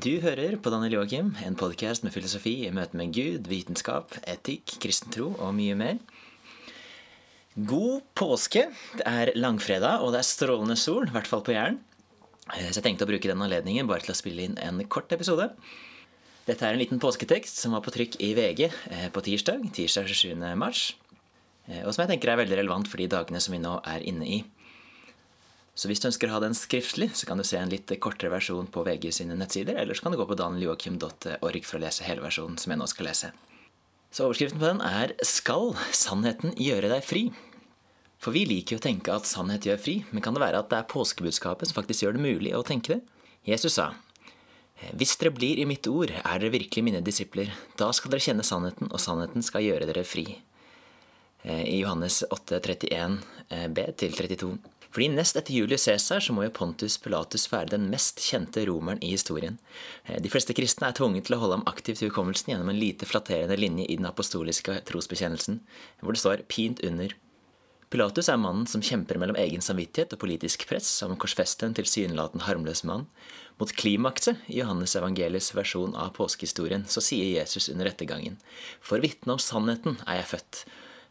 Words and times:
Du 0.00 0.14
hører 0.22 0.54
på 0.62 0.70
Daniel 0.72 0.94
Joakim, 0.94 1.32
en 1.44 1.56
podkast 1.58 2.04
med 2.06 2.12
filosofi 2.14 2.52
i 2.64 2.70
møte 2.72 2.96
med 2.96 3.10
Gud, 3.12 3.48
vitenskap, 3.50 4.14
etikk, 4.30 4.78
kristen 4.80 5.12
tro 5.12 5.26
og 5.34 5.50
mye 5.58 5.74
mer. 5.76 5.98
God 7.68 8.06
påske. 8.16 8.62
Det 8.96 9.04
er 9.04 9.32
langfredag, 9.36 10.00
og 10.00 10.14
det 10.14 10.22
er 10.22 10.28
strålende 10.28 10.78
sol, 10.80 11.10
i 11.10 11.12
hvert 11.12 11.28
fall 11.28 11.42
på 11.44 11.52
Jæren. 11.52 11.76
Så 12.46 12.78
jeg 12.78 12.86
tenkte 12.86 13.04
å 13.04 13.10
bruke 13.10 13.28
den 13.28 13.44
anledningen 13.44 13.90
bare 13.90 14.06
til 14.06 14.14
å 14.14 14.16
spille 14.16 14.46
inn 14.46 14.56
en 14.62 14.80
kort 14.88 15.12
episode. 15.12 15.50
Dette 16.46 16.64
er 16.64 16.78
en 16.78 16.80
liten 16.80 17.02
påsketekst 17.02 17.60
som 17.60 17.76
var 17.76 17.84
på 17.84 17.92
trykk 17.92 18.16
i 18.24 18.30
VG 18.38 18.70
eh, 18.70 19.08
på 19.12 19.24
tirsdag, 19.26 19.68
tirsdag 19.76 20.08
27. 20.08 20.32
mars, 20.62 20.94
eh, 21.66 21.82
og 21.82 21.92
som 21.92 22.06
jeg 22.06 22.14
tenker 22.14 22.32
er 22.32 22.40
veldig 22.46 22.62
relevant 22.62 22.88
for 22.88 23.02
de 23.02 23.10
dagene 23.10 23.42
som 23.42 23.58
vi 23.58 23.60
nå 23.60 23.76
er 23.84 24.06
inne 24.14 24.32
i. 24.38 24.40
Så 25.80 25.88
hvis 25.88 26.02
du 26.02 26.10
ønsker 26.10 26.28
å 26.28 26.34
ha 26.34 26.40
den 26.44 26.52
skriftlig, 26.52 27.06
så 27.16 27.24
kan 27.24 27.40
du 27.40 27.44
se 27.48 27.56
en 27.56 27.70
litt 27.72 27.88
kortere 28.04 28.28
versjon 28.34 28.66
på 28.68 28.82
VG 28.84 29.06
sine 29.16 29.36
nettsider, 29.40 29.78
eller 29.80 29.96
så 29.96 30.04
kan 30.04 30.12
du 30.12 30.18
gå 30.20 30.26
på 30.28 30.36
danieljoakim.org 30.36 31.64
for 31.64 31.78
å 31.78 31.80
lese 31.86 32.04
hele 32.04 32.20
versjonen 32.20 32.58
som 32.60 32.74
jeg 32.74 32.80
nå 32.82 32.88
skal 32.90 33.08
lese. 33.08 33.30
Så 34.12 34.26
overskriften 34.26 34.60
på 34.60 34.66
den 34.66 34.82
er 34.84 35.14
'Skal 35.24 35.72
sannheten 35.96 36.52
gjøre 36.58 36.90
deg 36.92 37.00
fri'? 37.00 37.32
For 38.18 38.30
vi 38.36 38.44
liker 38.44 38.76
jo 38.76 38.80
å 38.80 38.84
tenke 38.84 39.14
at 39.14 39.24
sannhet 39.24 39.64
gjør 39.64 39.80
fri, 39.80 40.04
men 40.12 40.20
kan 40.20 40.34
det 40.34 40.42
være 40.42 40.58
at 40.58 40.68
det 40.68 40.78
er 40.78 40.92
påskebudskapet 40.92 41.68
som 41.68 41.80
faktisk 41.80 42.04
gjør 42.04 42.12
det 42.18 42.28
mulig 42.28 42.52
å 42.52 42.66
tenke 42.66 43.00
det? 43.00 43.00
Jesus 43.46 43.72
sa 43.72 43.94
hvis 44.96 45.16
dere 45.20 45.34
blir 45.36 45.58
i 45.60 45.68
mitt 45.68 45.86
ord, 45.86 46.10
er 46.10 46.38
dere 46.40 46.54
virkelig 46.54 46.84
mine 46.84 47.02
disipler. 47.04 47.52
Da 47.76 47.90
skal 47.92 48.10
dere 48.10 48.24
kjenne 48.24 48.46
sannheten, 48.46 48.88
og 48.90 49.00
sannheten 49.02 49.44
skal 49.44 49.62
gjøre 49.62 49.88
dere 49.90 50.04
fri. 50.08 50.24
I 51.44 51.80
Johannes 51.80 52.22
8, 52.30 52.60
31 52.60 53.18
b 53.76 53.84
til 54.00 54.16
32. 54.16 54.58
Fordi 54.90 55.06
nest 55.12 55.38
etter 55.38 55.54
Julius 55.54 55.84
Cæsar 55.86 56.22
så 56.24 56.34
må 56.34 56.44
jo 56.44 56.52
Pontus 56.54 56.96
Pilatus 56.98 57.46
være 57.52 57.76
den 57.76 57.86
mest 57.92 58.18
kjente 58.24 58.64
romeren 58.66 58.98
i 59.06 59.12
historien. 59.14 59.60
Eh, 60.04 60.18
de 60.22 60.30
fleste 60.32 60.56
kristne 60.56 60.90
er 60.90 60.96
tvunget 60.98 61.28
til 61.28 61.36
å 61.36 61.40
holde 61.44 61.60
ham 61.60 61.66
aktivt 61.70 62.02
i 62.02 62.08
hukommelsen 62.08 62.50
gjennom 62.52 62.72
en 62.72 62.80
lite 62.80 63.06
flatterende 63.06 63.58
linje 63.58 63.86
i 63.86 63.98
den 64.00 64.10
apostoliske 64.10 64.80
trosbekjennelsen, 64.90 65.60
hvor 66.02 66.16
det 66.16 66.22
står 66.24 66.46
pint 66.50 66.82
under. 66.86 67.14
Pilatus 67.90 68.28
er 68.30 68.38
mannen 68.38 68.68
som 68.70 68.82
kjemper 68.86 69.18
mellom 69.18 69.38
egen 69.38 69.62
samvittighet 69.66 70.12
og 70.14 70.20
politisk 70.22 70.62
press 70.70 70.90
om 71.02 71.16
å 71.16 71.18
korsfeste 71.18 71.66
en 71.66 71.74
tilsynelatende 71.74 72.46
harmløs 72.46 72.84
mann. 72.86 73.08
Mot 73.58 73.72
klimakset 73.74 74.46
i 74.46 74.60
Johannes 74.60 74.94
evangeliets 74.98 75.50
versjon 75.58 75.96
av 75.98 76.12
påskehistorien 76.18 76.86
så 76.86 77.02
sier 77.02 77.26
Jesus 77.34 77.66
under 77.72 77.90
rettergangen, 77.90 78.38
for 78.78 79.02
vitne 79.02 79.34
om 79.34 79.42
sannheten 79.42 79.98
er 80.06 80.22
jeg 80.22 80.30
født, 80.36 80.64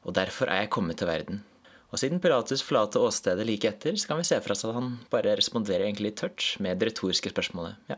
og 0.08 0.16
derfor 0.16 0.52
er 0.52 0.64
jeg 0.64 0.74
kommet 0.76 1.02
til 1.04 1.12
verden. 1.12 1.44
Og 1.90 1.98
siden 1.98 2.22
Pilatus 2.22 2.62
forlater 2.66 3.02
åstedet 3.02 3.48
like 3.48 3.70
etter, 3.70 3.96
så 3.98 4.12
kan 4.12 4.20
vi 4.20 4.28
se 4.28 4.38
for 4.44 4.54
oss 4.54 4.66
at 4.68 4.76
han 4.78 4.96
bare 5.10 5.34
responderer 5.40 5.88
egentlig 5.88 6.14
tørt 6.20 6.52
med 6.62 6.78
det 6.78 6.92
retoriske 6.92 7.32
spørsmålet 7.34 7.90
ja, 7.90 7.98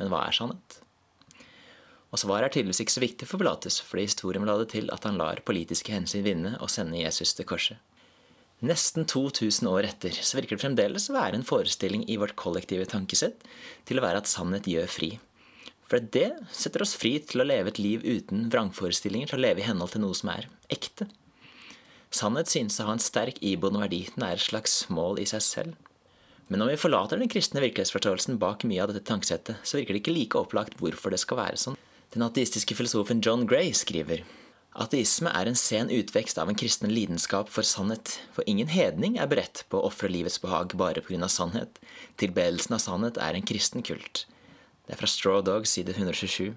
men 0.00 0.10
hva 0.10 0.24
er 0.26 0.34
sannhet? 0.34 0.80
Og 2.08 2.22
svaret 2.22 2.48
er 2.48 2.54
tydeligvis 2.56 2.80
ikke 2.82 2.96
så 2.96 3.04
viktig 3.04 3.28
for 3.28 3.40
Pilatus, 3.40 3.82
fordi 3.84 4.08
historien 4.08 4.42
vil 4.42 4.50
ha 4.50 4.56
det 4.62 4.70
til 4.72 4.88
at 4.94 5.04
han 5.06 5.20
lar 5.20 5.44
politiske 5.46 5.92
hensyn 5.92 6.24
vinne 6.24 6.54
og 6.58 6.72
sende 6.72 6.98
Jesus 6.98 7.34
til 7.36 7.46
korset. 7.46 7.78
Nesten 8.64 9.04
2000 9.06 9.68
år 9.70 9.86
etter 9.86 10.16
så 10.16 10.34
virker 10.34 10.56
det 10.56 10.64
fremdeles 10.64 11.06
å 11.12 11.14
være 11.14 11.38
en 11.38 11.46
forestilling 11.46 12.02
i 12.10 12.16
vårt 12.18 12.34
kollektive 12.40 12.88
tankesett 12.90 13.44
til 13.86 14.00
å 14.00 14.02
være 14.02 14.24
at 14.24 14.30
sannhet 14.30 14.66
gjør 14.66 14.90
fri. 14.90 15.10
For 15.88 16.02
det 16.02 16.32
setter 16.50 16.82
oss 16.82 16.96
fri 16.98 17.14
til 17.22 17.44
å 17.44 17.46
leve 17.46 17.70
et 17.70 17.78
liv 17.78 18.02
uten 18.02 18.48
vrangforestillinger, 18.52 19.30
til 19.30 19.38
å 19.38 19.44
leve 19.44 19.62
i 19.62 19.68
henhold 19.68 19.94
til 19.94 20.02
noe 20.02 20.16
som 20.16 20.32
er 20.34 20.48
ekte. 20.74 21.06
Sannhet 22.18 22.50
synes 22.50 22.80
å 22.80 22.88
ha 22.88 22.96
en 22.96 23.02
sterk 23.02 23.36
iboende 23.44 23.82
verdi. 23.84 24.00
Den 24.14 24.24
er 24.26 24.38
et 24.38 24.42
slags 24.42 24.80
mål 24.90 25.20
i 25.22 25.26
seg 25.28 25.44
selv. 25.44 25.76
Men 26.48 26.62
når 26.62 26.72
vi 26.72 26.80
forlater 26.82 27.20
den 27.20 27.30
kristne 27.30 27.60
virkelighetsforståelsen 27.62 28.40
bak 28.40 28.64
mye 28.66 28.80
av 28.82 28.90
dette 28.90 29.06
tankesettet, 29.06 29.60
så 29.62 29.78
virker 29.78 29.94
det 29.94 30.02
ikke 30.02 30.16
like 30.16 30.40
opplagt 30.40 30.78
hvorfor 30.80 31.12
det 31.12 31.20
skal 31.22 31.38
være 31.42 31.60
sånn. 31.60 31.76
Den 32.14 32.24
ateistiske 32.24 32.74
filosofen 32.74 33.20
John 33.24 33.44
Gray 33.46 33.74
skriver 33.76 34.24
Ateisme 34.78 35.30
er 35.34 35.48
en 35.50 35.58
sen 35.58 35.90
utvekst 35.92 36.38
av 36.40 36.48
en 36.48 36.56
kristen 36.58 36.92
lidenskap 36.92 37.50
for 37.52 37.66
sannhet, 37.66 38.14
for 38.32 38.46
ingen 38.46 38.70
hedning 38.72 39.18
er 39.18 39.28
beredt 39.28 39.64
på 39.68 39.80
å 39.80 39.88
ofre 39.90 40.10
livets 40.12 40.38
behag 40.40 40.76
bare 40.78 41.02
av 41.02 41.32
sannhet. 41.34 41.80
Tilbedelsen 42.16 42.76
av 42.76 42.82
sannhet 42.84 43.18
er 43.18 43.34
en 43.34 43.46
kristen 43.46 43.82
kult. 43.82 44.24
Det 44.86 44.94
er 44.94 45.00
fra 45.00 45.10
Straw 45.10 45.42
Dog, 45.42 45.66
side 45.66 45.92
127. 45.96 46.54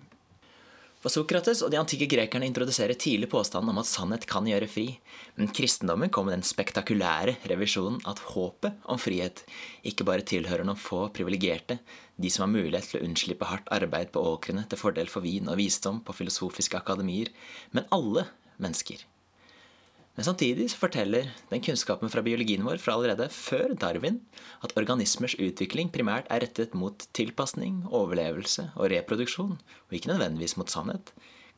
For 1.02 1.10
Sokrates 1.10 1.64
og 1.66 1.72
de 1.74 1.80
antikke 1.80 2.06
grekerne 2.06 2.46
introduserer 2.46 2.94
tidlig 2.94 3.32
påstanden 3.32 3.72
om 3.74 3.80
at 3.82 3.90
sannhet 3.90 4.28
kan 4.30 4.46
gjøre 4.46 4.68
fri, 4.70 4.86
men 5.34 5.50
kristendommen 5.50 6.12
kom 6.14 6.28
med 6.30 6.36
den 6.36 6.46
spektakulære 6.46 7.40
revisjonen 7.50 8.04
at 8.10 8.22
håpet 8.36 8.86
om 8.86 9.02
frihet 9.02 9.42
ikke 9.82 10.06
bare 10.06 10.26
tilhører 10.30 10.68
noen 10.68 10.78
få 10.78 11.08
privilegerte, 11.16 11.80
de 12.22 12.30
som 12.30 12.46
har 12.46 12.54
mulighet 12.54 12.92
til 12.92 13.02
å 13.02 13.08
unnslippe 13.08 13.50
hardt 13.50 13.72
arbeid 13.74 14.14
på 14.14 14.22
åkrene 14.36 14.68
til 14.70 14.78
fordel 14.78 15.10
for 15.10 15.26
vin 15.26 15.50
og 15.50 15.58
visdom 15.58 16.04
på 16.06 16.14
filosofiske 16.20 16.78
akademier, 16.78 17.34
men 17.74 17.90
alle 17.90 18.28
mennesker. 18.62 19.02
Men 20.22 20.28
samtidig 20.36 20.68
så 20.70 20.78
forteller 20.78 21.32
den 21.50 21.64
kunnskapen 21.66 22.12
fra 22.14 22.22
biologien 22.22 22.62
vår 22.62 22.78
fra 22.78 22.94
allerede 22.94 23.26
før 23.34 23.72
Darwin 23.74 24.20
at 24.62 24.76
organismers 24.78 25.34
utvikling 25.42 25.90
primært 25.90 26.28
er 26.30 26.44
rettet 26.44 26.76
mot 26.78 27.08
tilpasning, 27.18 27.80
overlevelse 27.90 28.68
og 28.76 28.92
reproduksjon, 28.94 29.56
og 29.58 29.98
ikke 29.98 30.12
nødvendigvis 30.12 30.54
mot 30.62 30.70
sannhet. 30.70 31.10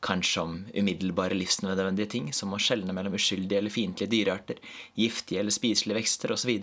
Kanskje 0.07 0.45
om 0.45 0.55
umiddelbare 0.79 1.35
livsnødvendige 1.35 2.13
ting 2.15 2.31
som 2.31 2.55
å 2.55 2.61
skjelne 2.63 2.95
mellom 2.95 3.19
uskyldige 3.19 3.59
eller 3.59 3.75
fiendtlige 3.75 4.13
dyrearter, 4.15 4.63
giftige 4.95 5.43
eller 5.43 5.51
spiselige 5.51 5.99
vekster 5.99 6.31
osv. 6.31 6.55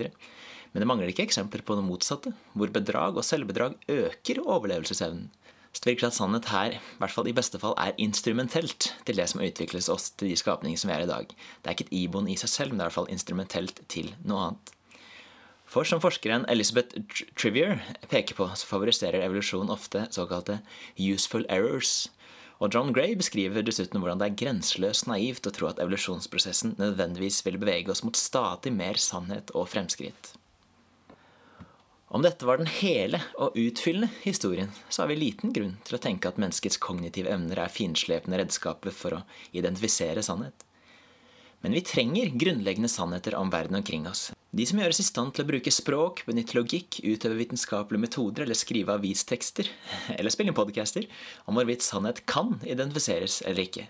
Men 0.72 0.80
det 0.80 0.88
mangler 0.88 1.12
ikke 1.12 1.28
eksempler 1.28 1.68
på 1.68 1.76
det 1.76 1.84
motsatte, 1.84 2.32
hvor 2.56 2.72
bedrag 2.72 3.20
og 3.20 3.28
selvbedrag 3.28 3.76
øker 3.92 4.40
overlevelsesevnen. 4.46 5.28
Så 5.70 5.84
det 5.84 5.92
virker 5.92 6.08
at 6.08 6.16
sannhet 6.16 6.50
her, 6.50 6.74
i 6.74 6.98
hvert 6.98 7.14
fall 7.14 7.28
i 7.30 7.36
beste 7.36 7.60
fall, 7.62 7.76
er 7.78 7.94
instrumentelt 8.02 8.90
til 9.06 9.16
det 9.20 9.28
som 9.30 9.42
utvikles 9.44 9.88
oss 9.92 10.10
til 10.10 10.32
de 10.32 10.38
skapninger 10.38 10.80
som 10.80 10.90
vi 10.90 10.96
er 10.96 11.06
i 11.06 11.10
dag. 11.10 11.30
Det 11.30 11.70
er 11.70 11.76
ikke 11.76 11.86
et 11.86 11.96
iboende 12.02 12.32
i 12.34 12.38
seg 12.40 12.50
selv, 12.50 12.72
men 12.72 12.80
det 12.80 12.84
er 12.84 12.88
i 12.88 12.90
hvert 12.90 12.98
fall 12.98 13.14
instrumentelt 13.14 13.82
til 13.92 14.10
noe 14.26 14.48
annet. 14.48 14.72
For 15.70 15.86
som 15.86 16.02
forskeren 16.02 16.48
Elizabeth 16.50 16.98
Trivier 17.38 17.78
peker 18.10 18.34
på, 18.34 18.48
så 18.58 18.66
favoriserer 18.66 19.22
evolusjon 19.22 19.70
ofte 19.70 20.08
såkalte 20.10 20.58
useful 20.98 21.46
errors. 21.46 22.08
Og 22.58 22.74
John 22.74 22.90
Gray 22.92 23.14
beskriver 23.16 23.62
dessuten 23.62 24.02
hvordan 24.02 24.18
det 24.18 24.26
er 24.26 24.40
grenseløst 24.42 25.06
naivt 25.06 25.46
å 25.46 25.54
tro 25.54 25.70
at 25.70 25.78
evolusjonsprosessen 25.80 26.74
nødvendigvis 26.80 27.44
vil 27.46 27.60
bevege 27.62 27.94
oss 27.94 28.02
mot 28.02 28.18
stadig 28.18 28.74
mer 28.74 28.98
sannhet 29.00 29.54
og 29.54 29.70
fremskritt. 29.70 30.34
Om 32.10 32.22
dette 32.22 32.46
var 32.46 32.58
den 32.58 32.66
hele 32.66 33.20
og 33.38 33.54
utfyllende 33.54 34.08
historien, 34.24 34.72
så 34.88 35.02
har 35.04 35.12
vi 35.12 35.20
liten 35.20 35.52
grunn 35.54 35.76
til 35.86 35.94
å 35.94 36.00
tenke 36.02 36.26
at 36.26 36.40
menneskets 36.42 36.80
kognitive 36.82 37.30
evner 37.30 37.60
er 37.62 37.70
finslepne 37.70 38.40
redskaper 38.40 38.90
for 38.90 39.14
å 39.14 39.20
identifisere 39.54 40.24
sannhet. 40.26 40.64
Men 41.62 41.76
vi 41.76 41.84
trenger 41.86 42.32
grunnleggende 42.40 42.90
sannheter 42.90 43.36
om 43.38 43.52
verden 43.52 43.78
omkring 43.78 44.08
oss. 44.10 44.32
De 44.50 44.66
som 44.66 44.80
gjøres 44.82 44.98
i 44.98 45.06
stand 45.06 45.36
til 45.36 45.44
å 45.44 45.50
bruke 45.52 45.70
språk, 45.70 46.24
benytte 46.26 46.56
logikk, 46.58 46.98
utøve 47.06 47.38
vitenskapelige 47.38 48.02
metoder 48.08 48.42
eller 48.42 48.58
skrive 48.58 48.96
avistekster, 48.98 49.70
eller 50.18 50.34
spille 50.34 50.50
inn 50.50 50.58
podcaster, 50.58 51.06
om 51.46 51.60
hvorvidt 51.60 51.86
sannhet 51.86 52.24
kan 52.26 52.56
identifiseres 52.66 53.38
eller 53.44 53.68
ikke. 53.68 53.86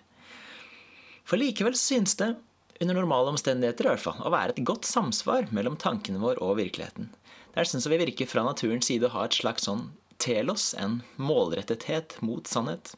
For 1.24 1.40
likevel 1.40 1.78
synes 1.78 2.18
det, 2.20 2.34
under 2.80 3.00
normale 3.00 3.32
omstendigheter 3.32 3.88
i 3.88 3.94
hvert 3.94 4.04
fall, 4.04 4.20
å 4.20 4.34
være 4.36 4.58
et 4.58 4.62
godt 4.66 4.84
samsvar 4.88 5.48
mellom 5.56 5.80
tankene 5.80 6.20
våre 6.20 6.44
og 6.44 6.58
virkeligheten. 6.60 7.08
Det 7.50 7.62
er 7.62 7.66
sånn 7.66 7.82
som 7.82 7.90
vi 7.90 7.98
virker 7.98 8.28
fra 8.30 8.44
naturens 8.46 8.86
side 8.86 9.08
å 9.08 9.14
ha 9.16 9.24
et 9.26 9.34
slags 9.34 9.66
sånn 9.66 9.88
telos, 10.22 10.74
en 10.78 11.00
målrettethet 11.18 12.18
mot 12.22 12.46
sannhet. 12.46 12.92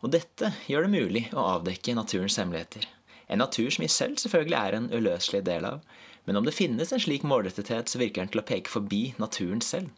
Og 0.00 0.12
dette 0.12 0.52
gjør 0.68 0.86
det 0.86 0.92
mulig 0.92 1.24
å 1.36 1.46
avdekke 1.56 1.94
naturens 1.96 2.38
hemmeligheter. 2.40 2.86
En 3.30 3.40
natur 3.40 3.70
som 3.70 3.84
i 3.84 3.90
selv 3.92 4.20
selvfølgelig 4.20 4.58
er 4.58 4.76
en 4.76 4.90
uløselig 4.92 5.44
del 5.46 5.68
av, 5.68 5.80
men 6.26 6.36
om 6.36 6.44
det 6.44 6.56
finnes 6.56 6.92
en 6.92 7.00
slik 7.00 7.24
målrettethet, 7.24 7.88
så 7.88 8.00
virker 8.00 8.24
den 8.24 8.32
til 8.32 8.42
å 8.42 8.46
peke 8.46 8.72
forbi 8.72 9.02
naturen 9.22 9.62
selv. 9.64 9.92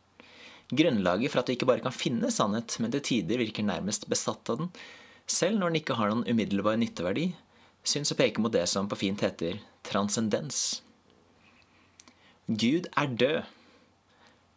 Grunnlaget 0.73 1.33
for 1.33 1.43
at 1.43 1.49
du 1.49 1.57
ikke 1.57 1.69
bare 1.69 1.85
kan 1.85 1.95
finne 1.95 2.31
sannhet, 2.33 2.79
men 2.81 2.93
til 2.95 3.05
tider 3.09 3.43
virker 3.43 3.67
nærmest 3.67 4.07
besatt 4.11 4.53
av 4.53 4.63
den, 4.63 4.71
selv 5.27 5.59
når 5.59 5.73
den 5.73 5.83
ikke 5.83 5.99
har 5.99 6.13
noen 6.13 6.27
umiddelbar 6.29 6.79
nytteverdi, 6.81 7.33
syns 7.85 8.15
å 8.15 8.19
peke 8.19 8.43
mot 8.43 8.55
det 8.55 8.65
som 8.71 8.89
på 8.89 8.99
fint 9.01 9.23
heter 9.25 9.59
transcendens. 9.87 10.83
Gud 12.51 12.89
er 12.99 13.07
død, 13.07 13.45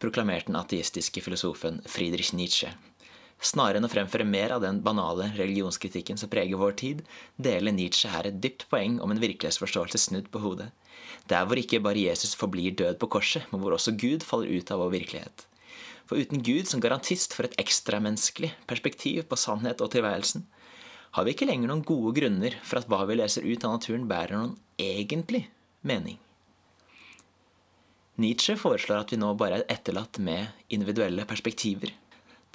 proklamerte 0.02 0.50
den 0.50 0.58
ateistiske 0.58 1.22
filosofen 1.22 1.84
Friedrich 1.86 2.32
Nietzsche. 2.34 2.72
Snarere 3.38 3.78
enn 3.78 3.86
å 3.86 3.92
fremføre 3.92 4.26
mer 4.26 4.56
av 4.56 4.64
den 4.64 4.80
banale 4.82 5.28
religionskritikken 5.36 6.18
som 6.18 6.32
preger 6.32 6.58
vår 6.58 6.74
tid, 6.82 7.04
deler 7.38 7.76
Nietzsche 7.76 8.10
her 8.10 8.26
et 8.26 8.40
dypt 8.42 8.66
poeng 8.72 8.98
om 9.06 9.14
en 9.14 9.22
virkelighetsforståelse 9.22 10.02
snudd 10.02 10.32
på 10.34 10.42
hodet. 10.42 10.72
Der 11.30 11.46
hvor 11.46 11.62
ikke 11.62 11.84
bare 11.86 12.08
Jesus 12.08 12.34
forblir 12.34 12.74
død 12.74 12.98
på 12.98 13.12
korset, 13.20 13.46
men 13.54 13.62
hvor 13.62 13.78
også 13.78 13.94
Gud 13.94 14.26
faller 14.26 14.50
ut 14.50 14.74
av 14.74 14.82
vår 14.82 14.96
virkelighet. 14.98 15.46
For 16.10 16.18
uten 16.18 16.42
Gud 16.42 16.66
som 16.66 16.82
garantist 16.82 17.38
for 17.38 17.46
et 17.46 17.58
ekstramenneskelig 17.62 18.56
perspektiv 18.66 19.30
på 19.30 19.38
sannhet 19.38 19.86
og 19.86 19.94
tilværelsen, 19.94 20.50
har 21.14 21.24
vi 21.24 21.38
ikke 21.38 21.54
lenger 21.54 21.70
noen 21.70 21.86
gode 21.86 22.18
grunner 22.18 22.58
for 22.66 22.82
at 22.82 22.90
hva 22.90 23.06
vi 23.06 23.22
leser 23.22 23.46
ut 23.46 23.62
av 23.62 23.78
naturen, 23.78 24.10
bærer 24.10 24.40
noen 24.40 24.56
egentlig 24.82 25.46
mening. 25.86 26.18
Nietzsche 28.22 28.56
foreslår 28.56 29.04
at 29.04 29.12
vi 29.12 29.20
nå 29.20 29.34
bare 29.36 29.60
er 29.60 29.70
etterlatt 29.74 30.22
med 30.24 30.48
individuelle 30.72 31.26
perspektiver. 31.28 31.92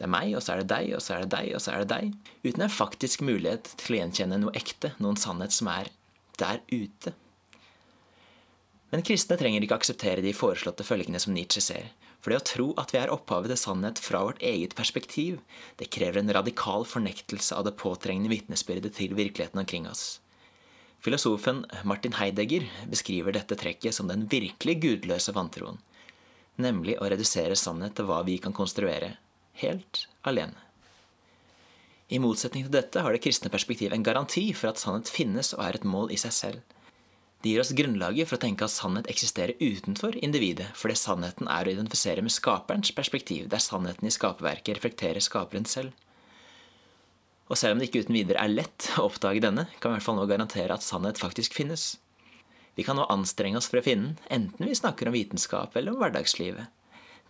Det 0.00 0.06
er 0.06 0.12
meg, 0.12 0.30
og 0.32 0.40
så 0.40 0.54
er 0.54 0.62
det 0.62 0.70
deg, 0.72 0.94
og 0.96 1.02
så 1.04 1.18
er 1.18 1.26
det 1.26 1.34
deg, 1.34 1.50
og 1.52 1.60
så 1.60 1.74
er 1.74 1.82
det 1.82 1.90
deg. 1.90 2.14
Uten 2.46 2.64
en 2.64 2.72
faktisk 2.72 3.24
mulighet 3.26 3.74
til 3.82 3.96
å 3.96 3.98
gjenkjenne 3.98 4.38
noe 4.40 4.54
ekte, 4.56 4.94
noen 5.04 5.20
sannhet 5.20 5.52
som 5.52 5.68
er 5.68 5.90
der 6.40 6.62
ute. 6.72 7.12
Men 8.90 9.04
kristne 9.06 9.36
trenger 9.38 9.66
ikke 9.66 9.76
akseptere 9.76 10.24
de 10.24 10.32
foreslåtte 10.34 10.86
følgene 10.88 11.20
som 11.20 11.36
Nietzsche 11.36 11.60
ser. 11.62 11.92
For 12.20 12.32
det 12.32 12.40
å 12.40 12.48
tro 12.48 12.66
at 12.80 12.94
vi 12.94 13.00
er 13.00 13.12
opphavet 13.12 13.52
til 13.52 13.60
sannhet 13.60 14.00
fra 14.00 14.24
vårt 14.26 14.40
eget 14.44 14.74
perspektiv, 14.76 15.38
det 15.76 15.92
krever 15.92 16.20
en 16.20 16.32
radikal 16.36 16.88
fornektelse 16.88 17.56
av 17.56 17.68
det 17.68 17.76
påtrengende 17.80 18.32
vitnesbyrdet 18.32 18.96
til 18.96 19.12
virkeligheten 19.16 19.60
omkring 19.60 19.88
oss. 19.88 20.22
Filosofen 21.00 21.62
Martin 21.88 22.12
Heidegger 22.18 22.66
beskriver 22.92 23.32
dette 23.32 23.56
trekket 23.56 23.96
som 23.96 24.08
den 24.10 24.26
virkelig 24.28 24.74
gudløse 24.82 25.32
vantroen, 25.32 25.78
nemlig 26.60 26.98
å 27.00 27.08
redusere 27.08 27.56
sannhet 27.56 27.94
til 27.96 28.08
hva 28.10 28.18
vi 28.26 28.36
kan 28.42 28.52
konstruere, 28.52 29.14
helt 29.62 30.04
alene. 30.28 30.60
I 32.10 32.18
motsetning 32.20 32.66
til 32.66 32.74
dette 32.74 33.00
har 33.00 33.14
det 33.14 33.22
kristne 33.24 33.52
perspektiv 33.54 33.94
en 33.94 34.04
garanti 34.04 34.50
for 34.52 34.72
at 34.72 34.82
sannhet 34.82 35.08
finnes 35.08 35.54
og 35.56 35.62
er 35.64 35.78
et 35.78 35.88
mål 35.88 36.12
i 36.12 36.18
seg 36.20 36.36
selv. 36.36 36.76
Det 37.40 37.54
gir 37.54 37.62
oss 37.62 37.72
grunnlaget 37.72 38.28
for 38.28 38.36
å 38.36 38.42
tenke 38.42 38.66
at 38.66 38.74
sannhet 38.74 39.08
eksisterer 39.08 39.56
utenfor 39.56 40.18
individet, 40.20 40.68
fordi 40.76 40.98
sannheten 40.98 41.48
er 41.48 41.64
å 41.64 41.72
identifisere 41.72 42.20
med 42.20 42.34
skaperens 42.34 42.92
perspektiv, 42.92 43.46
der 43.48 43.62
sannheten 43.64 44.10
i 44.10 44.12
skaperverket 44.12 44.76
reflekterer 44.76 45.24
skaperen 45.24 45.64
selv. 45.64 45.94
Og 47.50 47.58
selv 47.58 47.74
om 47.74 47.80
det 47.80 47.88
ikke 47.90 48.04
uten 48.04 48.14
videre 48.14 48.44
er 48.44 48.52
lett 48.52 48.92
å 48.96 49.08
oppdage 49.08 49.42
denne, 49.42 49.66
kan 49.82 49.90
vi 49.90 49.96
i 49.96 49.98
hvert 49.98 50.06
fall 50.06 50.20
nå 50.20 50.26
garantere 50.30 50.76
at 50.76 50.86
sannhet 50.86 51.18
faktisk 51.18 51.56
finnes. 51.58 51.96
Vi 52.78 52.86
kan 52.86 52.96
nå 52.96 53.08
anstrenge 53.10 53.58
oss 53.58 53.66
for 53.68 53.80
å 53.80 53.84
finne 53.84 54.12
den, 54.12 54.28
enten 54.30 54.70
vi 54.70 54.78
snakker 54.78 55.10
om 55.10 55.16
vitenskap 55.16 55.74
eller 55.76 55.92
om 55.92 55.98
hverdagslivet. 56.00 56.70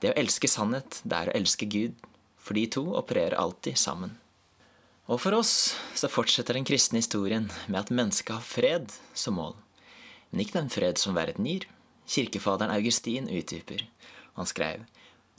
Det 0.00 0.12
å 0.12 0.18
elske 0.20 0.48
sannhet, 0.48 1.00
det 1.02 1.16
er 1.16 1.32
å 1.32 1.38
elske 1.40 1.68
Gud, 1.72 1.96
for 2.40 2.56
de 2.56 2.66
to 2.76 2.84
opererer 3.00 3.40
alltid 3.40 3.80
sammen. 3.80 4.14
Og 5.10 5.18
for 5.24 5.34
oss 5.34 5.72
så 5.98 6.12
fortsetter 6.12 6.54
den 6.54 6.68
kristne 6.68 7.00
historien 7.00 7.48
med 7.66 7.80
at 7.80 7.90
mennesket 7.92 8.36
har 8.36 8.46
fred 8.46 8.92
som 9.16 9.40
mål 9.40 9.56
men 10.30 10.44
ikke 10.44 10.58
den 10.58 10.70
fred 10.72 10.98
som 10.98 11.16
verden 11.18 11.46
gir. 11.46 11.66
Kirkefaderen 12.10 12.74
Augustin 12.74 13.28
utdyper. 13.28 13.86
Han 14.38 14.46
skrev 14.46 14.86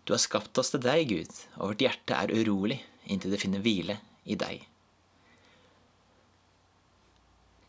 Du 0.04 0.14
har 0.14 0.22
skapt 0.22 0.58
oss 0.58 0.72
til 0.74 0.82
deg, 0.82 1.08
Gud, 1.12 1.32
og 1.60 1.72
vårt 1.72 1.84
hjerte 1.84 2.18
er 2.18 2.34
urolig 2.34 2.82
inntil 3.06 3.34
det 3.34 3.42
finner 3.42 3.62
hvile 3.62 4.00
i 4.26 4.38
deg. 4.40 4.64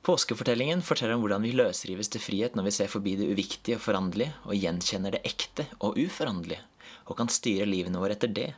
Påskefortellingen 0.02 0.82
forteller 0.82 1.14
om 1.14 1.22
hvordan 1.22 1.44
vi 1.46 1.52
løsrives 1.54 2.10
til 2.10 2.22
frihet 2.22 2.56
når 2.58 2.66
vi 2.66 2.74
ser 2.74 2.90
forbi 2.90 3.14
det 3.20 3.28
uviktige 3.30 3.76
og 3.78 3.84
foranderlige, 3.84 4.34
og 4.42 4.58
gjenkjenner 4.58 5.14
det 5.14 5.22
ekte 5.28 5.68
og 5.78 5.94
uforanderlige, 5.94 6.64
og 7.06 7.20
kan 7.20 7.30
styre 7.30 7.68
livene 7.70 8.02
våre 8.02 8.16
etter 8.16 8.32
det. 8.34 8.48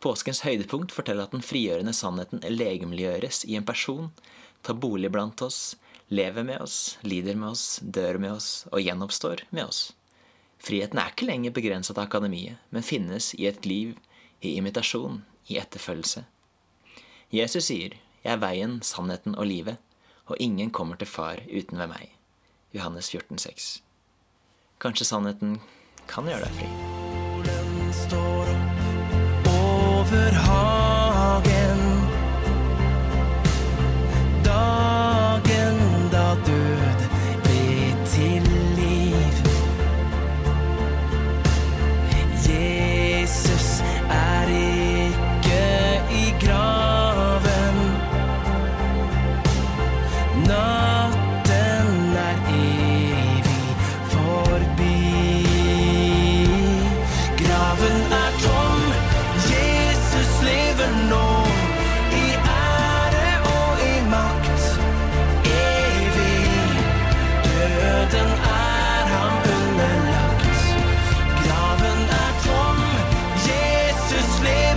Påskens 0.00 0.40
høydepunkt 0.46 0.94
forteller 0.96 1.28
at 1.28 1.36
den 1.36 1.44
frigjørende 1.44 1.92
sannheten 1.94 2.40
legemliggjøres 2.48 3.44
i 3.44 3.58
en 3.60 3.68
person, 3.68 4.08
tar 4.64 4.80
bolig 4.80 5.12
blant 5.12 5.44
oss, 5.44 5.76
lever 6.08 6.48
med 6.48 6.64
oss, 6.64 6.96
lider 7.04 7.36
med 7.36 7.52
oss, 7.52 7.66
dør 7.82 8.16
med 8.18 8.32
oss 8.38 8.48
og 8.72 8.80
gjenoppstår 8.80 9.44
med 9.50 9.68
oss. 9.68 9.84
Friheten 10.62 10.98
er 11.02 11.12
ikke 11.12 11.28
lenger 11.28 11.52
begrenset 11.52 11.98
av 11.98 12.08
akademiet, 12.08 12.56
men 12.70 12.86
finnes 12.86 13.34
i 13.36 13.50
et 13.50 13.66
liv 13.68 13.98
i 14.40 14.56
imitasjon, 14.56 15.22
i 15.52 15.60
etterfølgelse. 15.60 16.24
Jesus 17.30 17.64
sier, 17.68 17.98
'Jeg 18.22 18.32
er 18.32 18.42
veien, 18.42 18.80
sannheten 18.80 19.34
og 19.36 19.46
livet', 19.46 19.80
og 20.26 20.36
ingen 20.40 20.70
kommer 20.70 20.96
til 20.96 21.06
Far 21.10 21.42
uten 21.48 21.78
ved 21.78 21.90
meg. 21.92 22.12
Johannes 22.72 23.10
14, 23.10 23.36
14,6. 23.36 23.80
Kanskje 24.82 25.06
sannheten 25.06 25.60
kan 26.10 26.26
gjøre 26.26 26.48
deg 26.48 26.54
fri. 26.58 26.70
Solen 27.46 27.92
står 28.04 28.54
over 29.52 30.40
havet. 30.46 30.81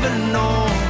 never 0.05 0.31
know. 0.31 0.84